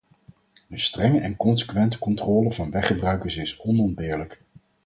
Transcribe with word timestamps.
Een 0.69 0.79
strenge 0.79 1.19
en 1.19 1.35
consequente 1.37 1.99
controle 1.99 2.51
van 2.51 2.71
weggebruikers 2.71 3.37
is 3.37 3.59
onontbeerlijk. 3.59 4.41